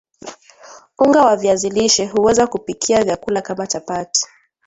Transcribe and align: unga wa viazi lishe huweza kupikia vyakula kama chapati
unga 0.99 1.25
wa 1.25 1.37
viazi 1.37 1.69
lishe 1.69 2.05
huweza 2.05 2.47
kupikia 2.47 3.03
vyakula 3.03 3.41
kama 3.41 3.67
chapati 3.67 4.25